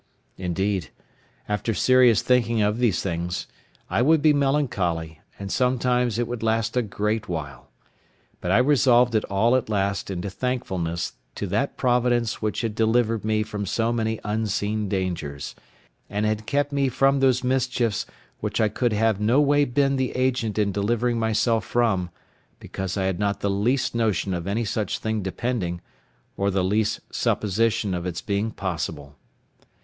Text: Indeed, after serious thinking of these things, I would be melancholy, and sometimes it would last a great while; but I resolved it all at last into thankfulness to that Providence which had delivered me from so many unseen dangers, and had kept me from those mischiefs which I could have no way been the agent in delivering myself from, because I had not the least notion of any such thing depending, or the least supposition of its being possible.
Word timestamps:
Indeed, 0.39 0.89
after 1.47 1.75
serious 1.75 2.23
thinking 2.23 2.59
of 2.59 2.79
these 2.79 3.03
things, 3.03 3.45
I 3.87 4.01
would 4.01 4.19
be 4.23 4.33
melancholy, 4.33 5.21
and 5.37 5.51
sometimes 5.51 6.17
it 6.17 6.27
would 6.27 6.41
last 6.41 6.75
a 6.75 6.81
great 6.81 7.29
while; 7.29 7.69
but 8.39 8.49
I 8.49 8.57
resolved 8.57 9.13
it 9.13 9.23
all 9.25 9.55
at 9.55 9.69
last 9.69 10.09
into 10.09 10.31
thankfulness 10.31 11.13
to 11.35 11.45
that 11.45 11.77
Providence 11.77 12.41
which 12.41 12.61
had 12.61 12.73
delivered 12.73 13.23
me 13.23 13.43
from 13.43 13.67
so 13.67 13.93
many 13.93 14.19
unseen 14.23 14.89
dangers, 14.89 15.53
and 16.09 16.25
had 16.25 16.47
kept 16.47 16.71
me 16.71 16.89
from 16.89 17.19
those 17.19 17.43
mischiefs 17.43 18.07
which 18.39 18.59
I 18.59 18.69
could 18.69 18.93
have 18.93 19.21
no 19.21 19.39
way 19.39 19.65
been 19.65 19.97
the 19.97 20.13
agent 20.15 20.57
in 20.57 20.71
delivering 20.71 21.19
myself 21.19 21.63
from, 21.63 22.09
because 22.59 22.97
I 22.97 23.03
had 23.03 23.19
not 23.19 23.41
the 23.41 23.51
least 23.51 23.93
notion 23.93 24.33
of 24.33 24.47
any 24.47 24.65
such 24.65 24.97
thing 24.97 25.21
depending, 25.21 25.79
or 26.37 26.49
the 26.49 26.63
least 26.63 27.01
supposition 27.13 27.93
of 27.93 28.07
its 28.07 28.23
being 28.23 28.49
possible. 28.49 29.15